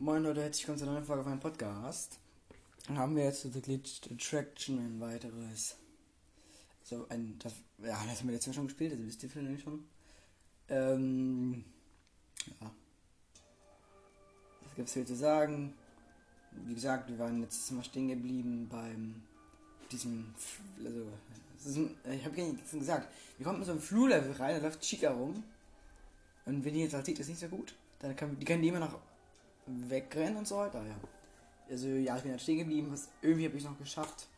[0.00, 2.20] Moin Leute, herzlich willkommen zu einer neuen Folge von meinem Podcast.
[2.86, 5.74] Dann haben wir jetzt The Glitched Attraction ein weiteres.
[6.84, 9.64] So ein, das, ja, das haben wir letztes Mal schon gespielt, also wisst ihr vielleicht
[9.64, 9.84] schon.
[10.68, 11.64] Ähm,
[12.60, 12.70] ja.
[14.62, 15.74] Was gibt's hier zu sagen?
[16.52, 19.20] Wie gesagt, wir waren letztes Mal stehen geblieben beim
[19.90, 20.32] diesem,
[20.78, 24.80] also, ein, ich habe nicht gesagt, wir kommen in so ein Flurlevel rein, da läuft
[24.80, 25.42] Chica rum.
[26.44, 27.74] Und wenn ihr jetzt halt sieht, ist nicht so gut.
[27.98, 28.96] Dann kann, die können die immer noch
[29.68, 30.96] wegrennen und so weiter, ja.
[31.68, 34.28] Also ja, ich bin jetzt stehen geblieben, was irgendwie habe ich noch geschafft,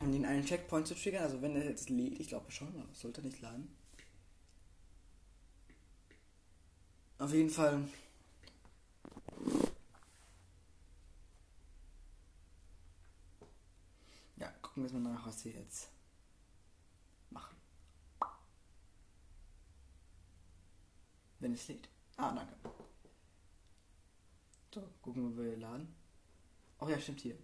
[0.00, 1.22] um den einen Checkpoint zu triggern.
[1.22, 3.68] Also wenn er jetzt lädt, ich glaube schon, aber sollte nicht laden.
[7.18, 7.88] Auf jeden Fall.
[14.36, 15.88] Ja, gucken wir mal nach, was sie jetzt
[17.30, 17.56] machen.
[21.38, 21.88] Wenn es lädt.
[22.16, 22.54] Ah, danke.
[24.76, 25.96] So, gucken wir, wir laden.
[26.78, 27.34] Ach ja, stimmt hier.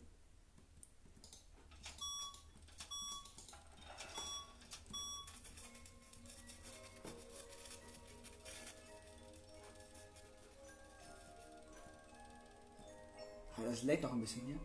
[13.56, 14.60] Aber das lädt noch ein bisschen hier.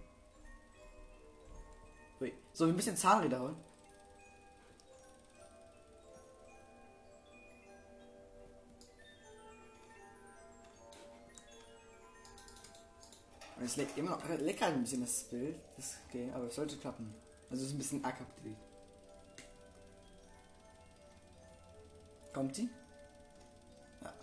[2.51, 3.55] So, ein bisschen Zahnräder holen.
[13.67, 16.77] Es leckt immer noch, leckt halt ein bisschen das Bild, das Game, aber es sollte
[16.77, 17.13] klappen.
[17.49, 18.57] Also es ist ein bisschen abgelegt.
[22.33, 22.69] Kommt sie?
[24.01, 24.13] Ja.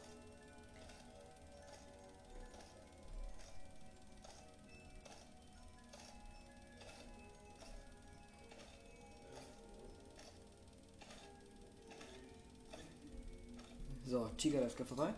[14.06, 15.14] So, Chica läuft gerade vorbei.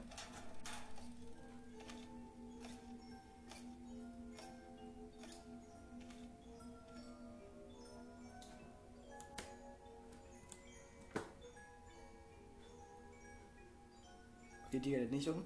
[14.87, 15.45] Die jetzt nicht um?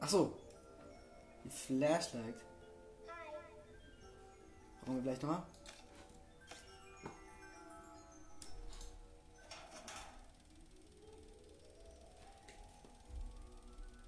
[0.00, 0.36] Ach so.
[1.44, 2.36] Die Flashlight.
[4.82, 5.42] Brauchen wir gleich nochmal?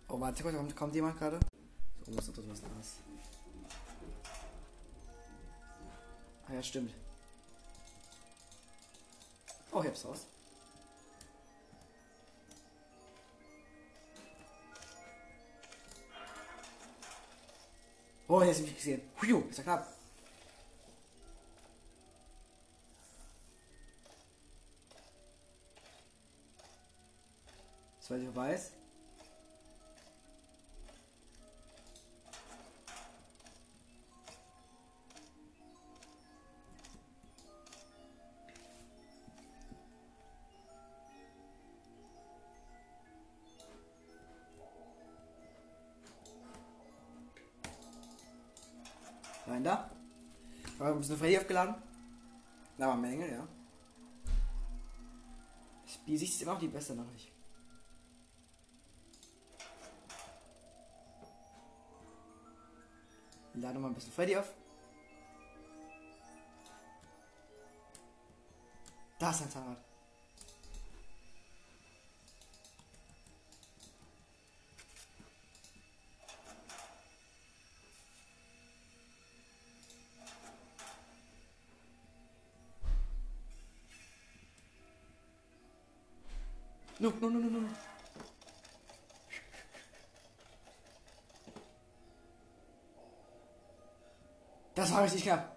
[0.08, 1.40] Oh, warte kurz, kommt, kommt jemand gerade?
[2.02, 2.98] So, muss doch was das.
[6.46, 6.92] Ah ja, stimmt.
[9.72, 10.26] Oh, ich hab's raus.
[18.34, 19.02] Oh, jetzt hab ich gesehen.
[19.20, 19.86] Huiu, ist ja knapp.
[28.00, 28.34] Soweit ich
[49.52, 49.90] Nein, da.
[50.78, 51.74] War ein bisschen frei aufgeladen.
[52.78, 53.46] Da war Menge, ja.
[56.06, 57.30] Sicht ist immer noch die beste Nachricht.
[63.52, 64.50] Lade mal ein bisschen Freddy auf.
[69.18, 69.91] Da ist ein Zahnrad.
[87.02, 87.68] No, no, no, no, no.
[94.76, 95.56] Das war richtig knapp.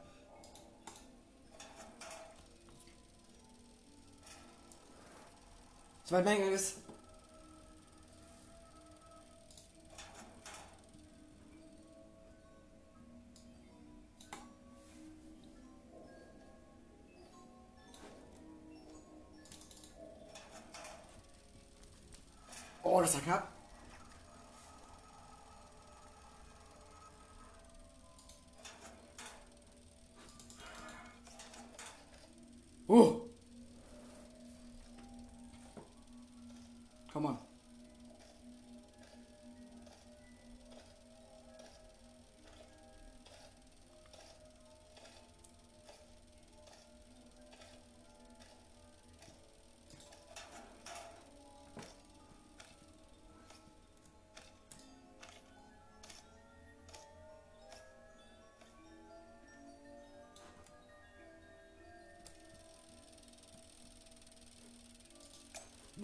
[6.06, 6.85] Zwei Menge ist.
[23.28, 23.55] Oh, das war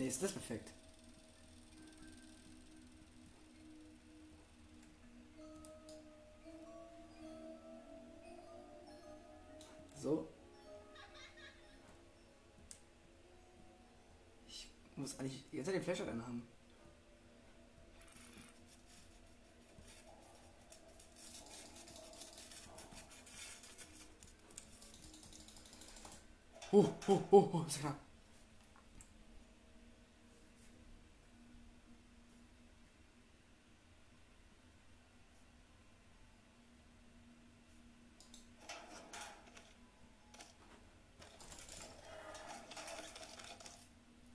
[0.08, 0.74] ist das perfekt.
[10.02, 10.28] So.
[14.48, 16.48] Ich muss eigentlich jetzt den Flashlight anhaben.
[26.74, 28.00] Oh, oh, oh, oh, ist knapp.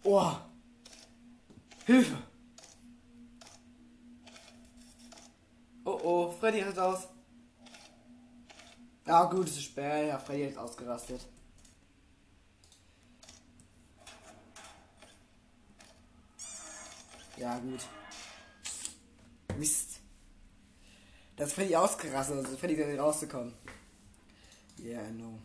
[0.05, 0.37] Oh.
[1.85, 2.17] Hilfe.
[5.85, 7.09] Oh oh, Freddy hat aus.
[9.05, 10.09] Ja gut, es ist spät.
[10.09, 11.26] Ja, Freddy hat ausgerastet.
[17.37, 17.81] Ja gut.
[19.58, 20.00] Mist.
[21.37, 22.61] Das ist Freddy ausgerastet, also ist
[22.99, 23.52] rauszukommen.
[24.78, 25.38] Yeah, I know.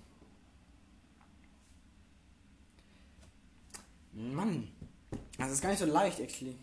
[4.13, 4.69] Mann.
[5.37, 6.57] Das ist gar nicht so leicht, actually.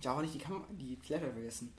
[0.00, 1.72] Ich habe auch nicht die Kamera, die Flasche vergessen.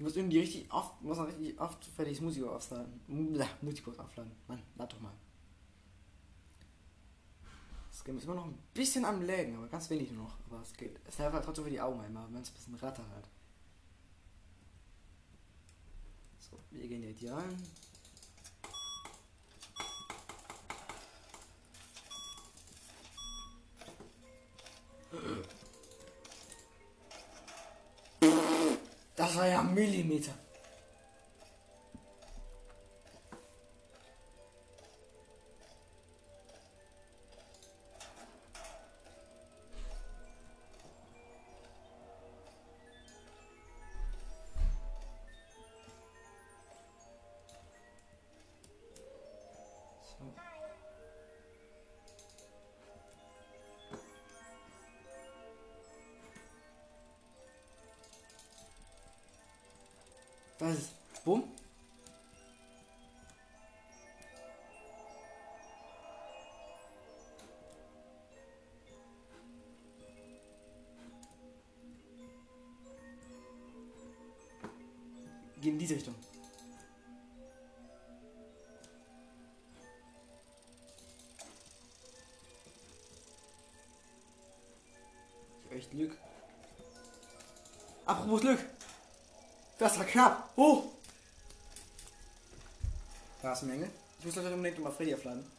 [0.00, 3.02] Ich muss irgendwie richtig oft, muss noch richtig oft fertig Musik aufladen.
[3.60, 4.32] Musik aufladen.
[4.48, 5.12] Mann, lad doch mal.
[7.90, 10.38] Das Game ist immer noch ein bisschen am Lägen, aber ganz wenig nur noch.
[10.48, 10.98] Aber es geht.
[11.06, 13.28] Es hilft halt trotzdem für die Augen einmal, wenn es ein bisschen ratter halt.
[16.38, 17.36] So, wir gehen jetzt hier
[29.20, 30.32] Das war ja Millimeter.
[60.60, 60.90] Was ist?
[61.24, 61.44] Bumm?
[75.62, 76.14] Geh in diese Richtung.
[85.58, 86.18] Ich hab echt Glück.
[88.04, 88.58] Apropos Glück.
[89.80, 90.50] Das war knapp.
[90.56, 90.84] Oh!
[93.42, 93.90] Rasenmenge.
[94.18, 95.50] Ich muss gleich unbedingt mal Freddy aufladen.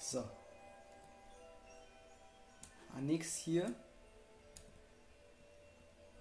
[0.00, 0.18] So.
[2.92, 3.72] Ah, nix hier.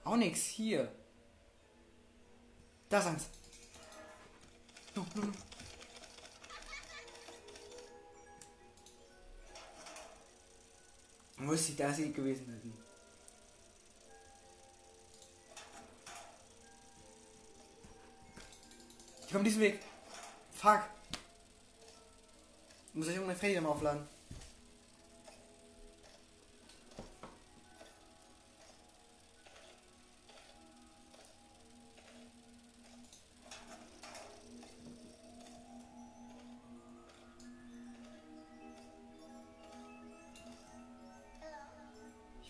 [0.03, 0.91] Auch nix hier.
[2.95, 3.25] Da ist eins.
[4.95, 5.33] No, no, no.
[11.35, 12.73] Muss sie da sie gewesen sein?
[19.25, 19.81] Ich komme diesen Weg.
[20.53, 20.85] Fuck.
[22.93, 24.14] Muss ich irgendeine Fähigkeit aufladen?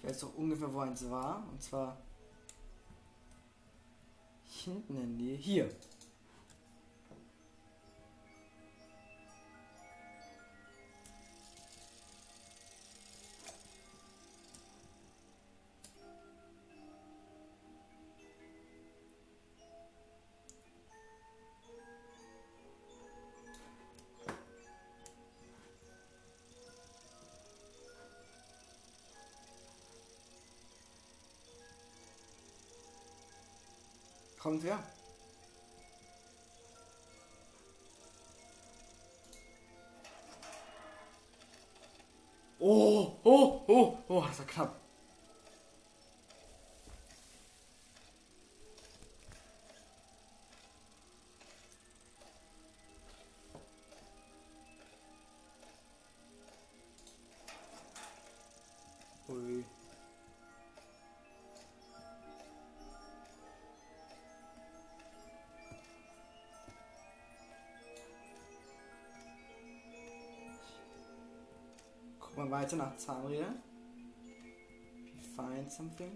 [0.05, 1.43] Weiß doch ungefähr, wo eins war.
[1.51, 1.97] Und zwar
[4.45, 5.35] hinten in die.
[5.35, 5.69] Hier.
[34.45, 34.77] Kommt wer?
[42.59, 44.84] Oh, oh, oh, oh, das war knapp.
[72.35, 73.53] Guck mal weiter nach Zahnräder.
[75.35, 76.11] Find something.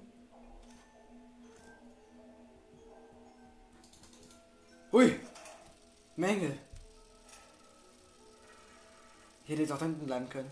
[4.92, 5.18] Hui!
[6.18, 6.58] Menge!
[9.46, 10.52] Ich hätte jetzt auch hinten bleiben können.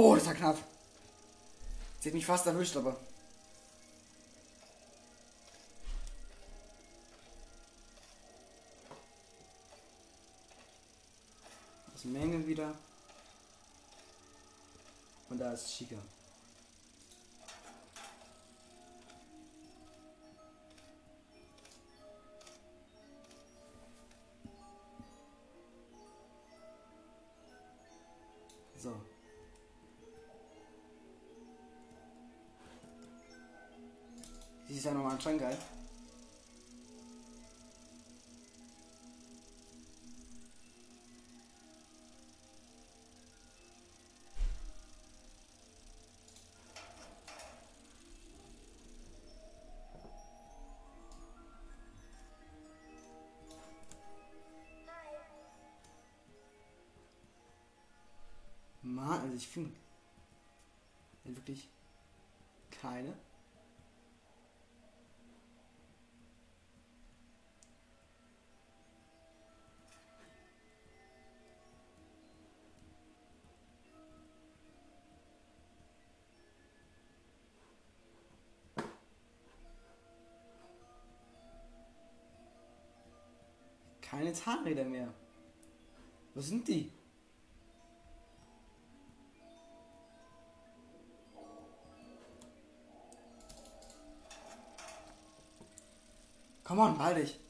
[0.00, 0.56] Oh, das war knapp.
[1.98, 2.96] Sie hat mich fast erwischt, aber.
[11.92, 12.78] Das Menge wieder.
[15.30, 15.96] Und da ist Chica.
[35.28, 35.58] Anscheinend geil.
[58.82, 59.76] Mann, also ich finde
[61.24, 61.68] wirklich
[62.70, 63.12] keine.
[84.10, 85.12] Keine Zahnräder mehr.
[86.34, 86.90] Wo sind die?
[96.64, 97.40] Komm on, bald dich.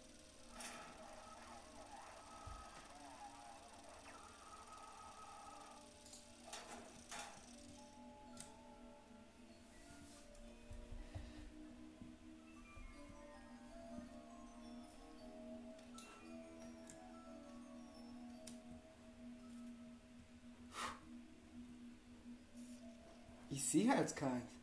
[24.01, 24.58] Ich sehe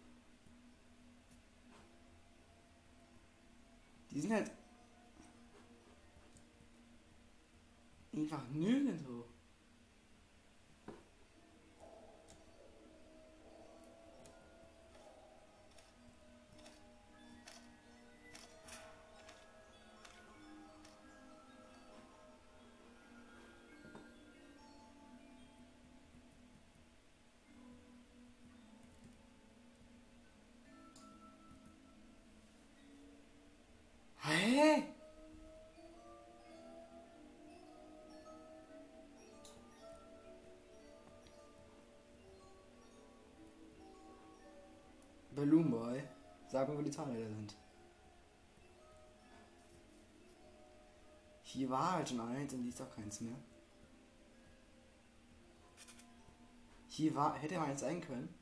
[46.56, 47.54] Sag mir, wo die Zahnräder sind.
[51.42, 53.36] Hier war halt schon eins und die ist auch keins mehr.
[56.88, 58.34] Hier war, hätte mal eins sein können.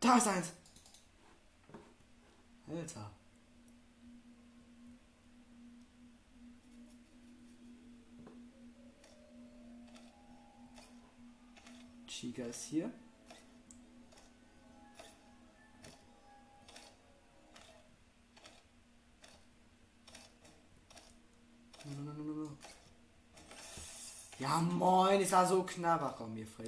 [0.00, 0.52] Da ist eins.
[2.70, 3.17] Alter.
[12.18, 12.90] Chica ist hier.
[24.40, 26.02] Ja moin, ist war so knapp.
[26.02, 26.66] Ach komm, mir frei.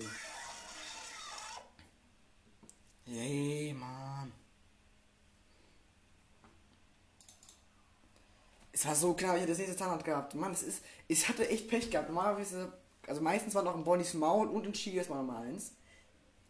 [3.07, 4.33] Ey, Mann.
[8.71, 10.35] Es war so knapp, ich hätte das nächste Zahnrad gehabt.
[10.37, 10.85] Mann, es ist.
[11.09, 12.09] Ich hatte echt Pech gehabt.
[12.09, 12.73] Normalerweise.
[13.11, 15.73] Also meistens war noch ein Bonnies Maul und ein Chigas war nochmal eins.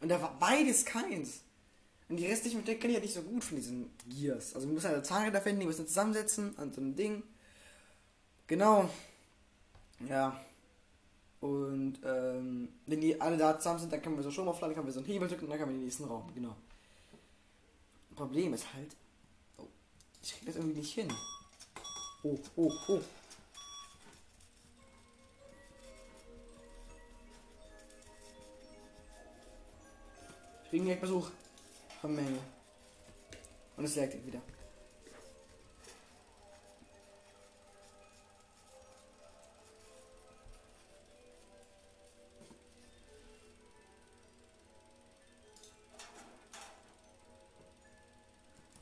[0.02, 1.40] Und da war beides keins.
[2.10, 4.54] Und die restlichen Modelle kenne ich ja nicht so gut von diesen Gears.
[4.54, 7.22] Also wir müssen halt Zahnräder finden, die müssen zusammensetzen an so einem Ding.
[8.46, 8.90] Genau.
[10.06, 10.38] Ja.
[11.40, 14.84] Und ähm, wenn die alle da zusammen sind, dann können wir so Strom dann können
[14.84, 16.30] wir so einen Hebel drücken und dann können wir in den nächsten Raum.
[16.34, 16.54] Genau.
[18.16, 18.94] Problem ist halt.
[19.56, 19.66] Oh,
[20.22, 21.10] ich krieg das irgendwie nicht hin.
[22.22, 23.00] Oh, oh, oh.
[30.70, 31.30] Wegen Besuch
[32.00, 32.38] von Menge.
[33.76, 34.40] Und es lag wieder.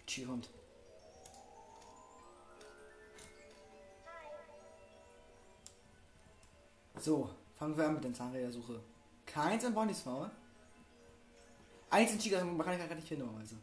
[0.06, 0.50] Chihund.
[6.98, 8.80] So, fangen wir an mit der Zahnrädersuche.
[9.24, 10.30] Keins im Bondys Maul.
[11.90, 13.56] Eins in Chica kann ich gar nicht hin, normalerweise.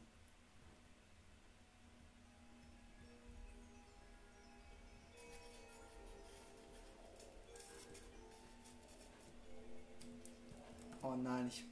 [11.03, 11.63] Oh nein, ich.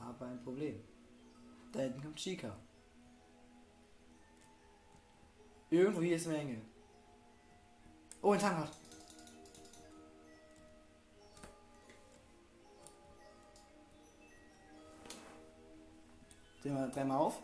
[0.00, 0.82] Habe ein Problem.
[1.72, 2.56] Da hinten kommt Chica.
[5.70, 6.60] Irgendwo hier ist eine Menge.
[8.20, 8.83] Oh, ein Zahnrad.
[16.64, 17.42] Drehen wir gleich mal auf.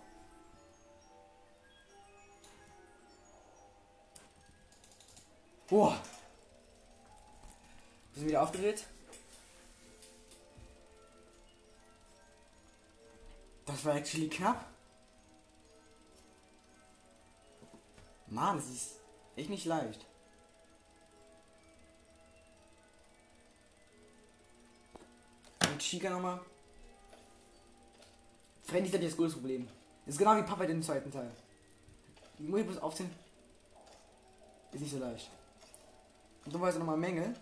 [5.68, 6.00] Boah.
[8.14, 8.86] Sind wieder aufgedreht.
[13.66, 14.64] Das war actually knapp.
[18.28, 19.00] Mann, es ist
[19.36, 20.06] echt nicht leicht.
[25.68, 26.40] Und Chica nochmal.
[28.70, 29.66] Freddy ist das größte Problem.
[30.06, 31.28] Das ist genau wie Papa im zweiten Teil.
[32.38, 33.10] Die muss ich bloß aufziehen.
[34.72, 35.28] Ist nicht so leicht.
[36.44, 37.34] Und dann war es nochmal Mängel.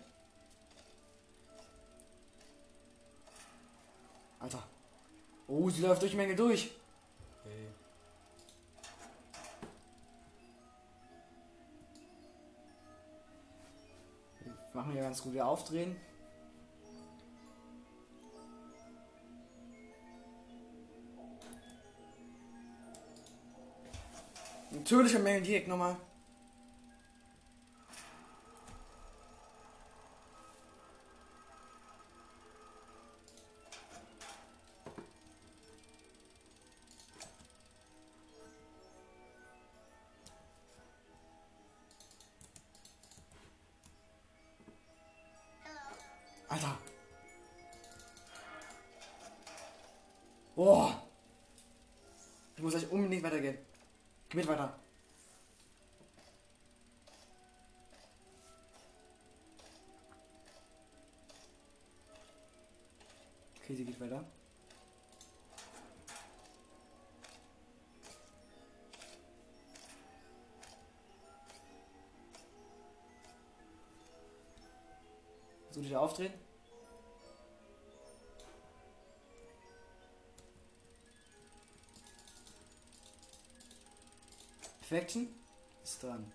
[4.39, 4.63] Alter.
[5.47, 6.71] Oh, sie läuft durch Mängel durch.
[7.43, 7.67] Hey.
[14.73, 15.95] Machen wir ganz gut wieder aufdrehen.
[24.89, 25.97] Natürliche Mängel direkt nochmal.
[63.69, 64.25] Okay, sie geht weiter.
[75.69, 76.33] So, wieder aufdrehen.
[84.79, 85.27] Perfection
[85.83, 86.33] ist dran.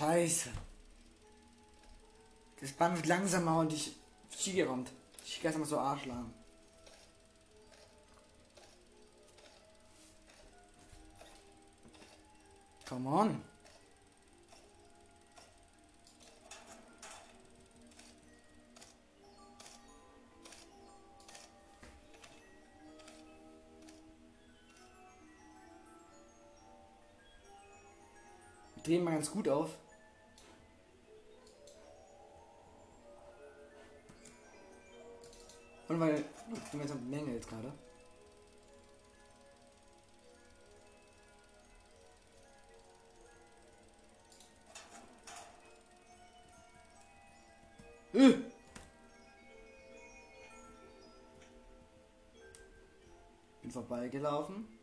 [0.00, 0.48] Scheiße.
[2.58, 4.90] Das Band wird langsamer und ich Chica kommt.
[5.26, 6.32] Chica ist immer so arschlahm.
[12.88, 13.44] Come on.
[28.76, 29.76] Wir drehen mal ganz gut auf.
[35.90, 36.24] Und weil
[36.70, 37.72] du mir jetzt Menge jetzt gerade.
[48.12, 48.34] Äh.
[53.62, 54.79] Bin vorbeigelaufen.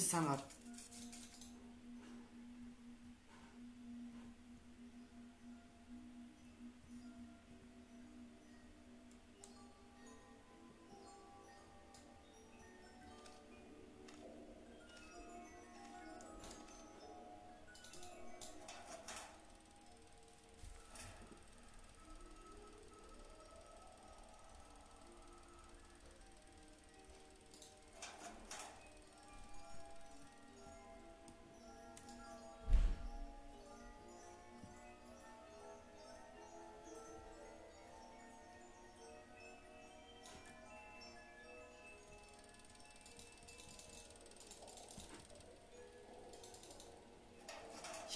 [0.00, 0.59] Sanat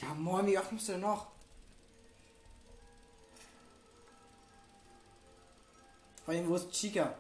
[0.00, 1.28] Ja, moin, wie oft musst du denn noch?
[6.24, 7.14] Vor allem, wo ist Chica?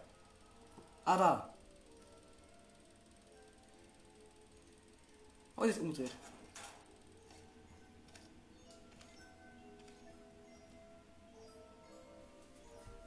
[1.04, 1.54] Ah, da.
[5.56, 6.16] Oh, die ist umgedreht.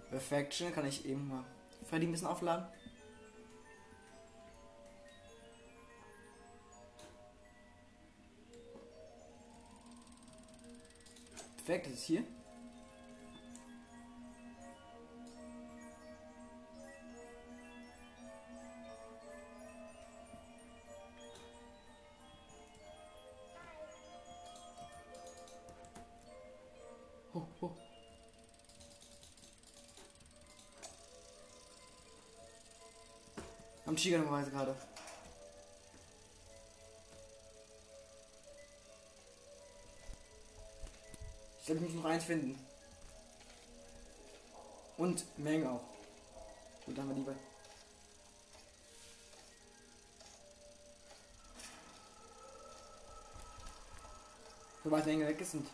[0.09, 1.43] Perfection kann ich eben mal
[1.89, 2.67] Freddy ein bisschen aufladen.
[11.67, 12.23] Perfekt, ist hier.
[27.33, 27.71] Oh, oh.
[33.85, 34.73] Am normalerweise gerade.
[41.69, 42.57] Ich muss noch eins finden.
[44.95, 45.83] Und Menge auch.
[46.85, 47.35] Gut, dann haben wir lieber.
[54.81, 55.67] Sobald Menge weg ist und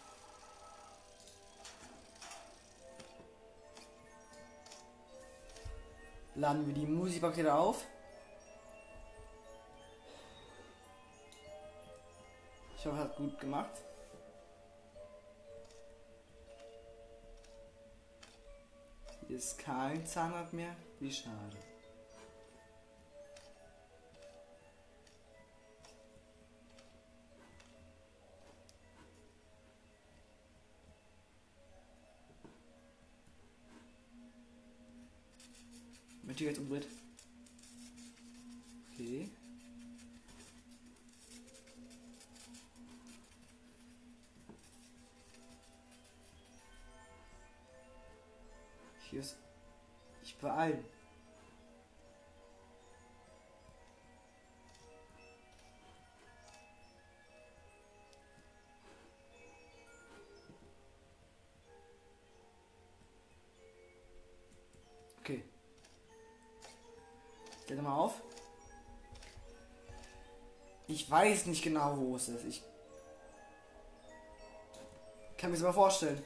[6.33, 7.85] laden wir die Musikpakete auf.
[12.75, 13.92] Ich hoffe, hat gut gemacht.
[19.33, 20.75] Ist kein Zahnrad mehr.
[20.99, 21.57] Wie schade.
[36.21, 36.87] Mit dir jetzt umdreht.
[49.13, 49.37] Hier ist.
[50.23, 50.83] Ich beeilen.
[65.19, 65.43] Okay.
[67.65, 68.19] Stell mal auf.
[70.87, 72.45] Ich weiß nicht genau, wo es ist.
[72.45, 72.63] Ich
[75.37, 76.19] kann mir das mal vorstellen.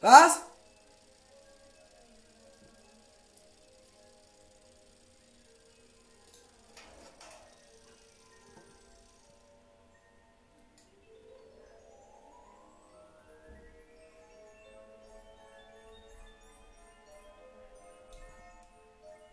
[0.00, 0.40] Was?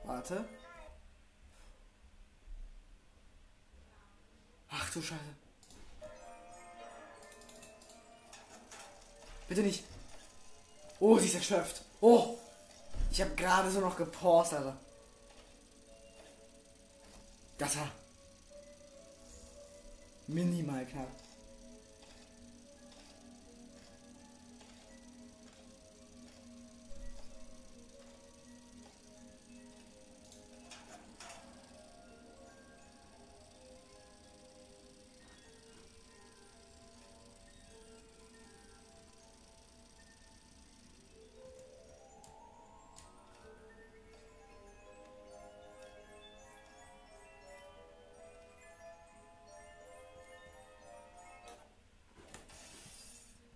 [0.03, 0.45] Warte.
[4.69, 5.21] Ach du Scheiße.
[9.47, 9.84] Bitte nicht.
[10.99, 11.81] Oh, sie ist erschöpft.
[12.01, 12.38] Oh.
[13.12, 14.75] Ich habe gerade so noch gepaust, Alter.
[17.57, 17.89] Das war
[20.27, 21.07] minimal knapp.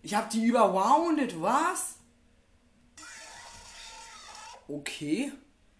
[0.04, 1.96] Ich hab die überwounded, was?
[4.68, 5.32] Okay.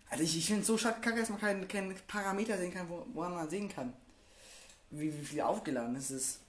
[0.10, 3.34] Also ich, ich finde so kacke, dass man keinen kein Parameter sehen kann, wo, woran
[3.34, 3.94] man sehen kann.
[4.90, 6.40] Wie, wie viel aufgeladen ist es.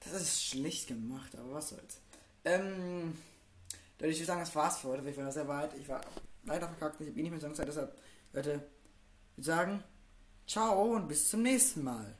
[0.00, 2.00] Das ist schlecht gemacht, aber was soll's.
[2.44, 3.16] Ähm,
[3.98, 5.08] ich würde sagen, das war's für heute.
[5.10, 5.74] Ich war sehr weit.
[5.74, 6.00] Ich war
[6.44, 7.00] leider verkackt.
[7.00, 7.68] Ich habe eh nicht mehr Songzeit.
[7.68, 7.94] Deshalb,
[8.32, 8.52] Leute,
[9.32, 9.84] ich würde sagen,
[10.46, 12.16] ciao und bis zum nächsten Mal.